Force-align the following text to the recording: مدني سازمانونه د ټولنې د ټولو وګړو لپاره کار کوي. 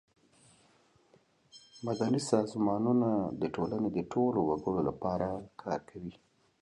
مدني 1.85 2.19
سازمانونه 2.31 3.09
د 3.41 3.43
ټولنې 3.55 3.89
د 3.93 3.99
ټولو 4.13 4.39
وګړو 4.49 4.81
لپاره 4.89 5.27
کار 5.61 5.79
کوي. 5.89 6.13